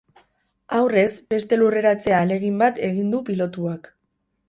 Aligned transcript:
Aurrez, 0.77 1.11
beste 1.35 1.61
lurreratze 1.61 2.17
ahalegin 2.17 2.59
bat 2.65 2.83
egin 2.91 3.15
du 3.15 3.25
pilotuak. 3.33 3.97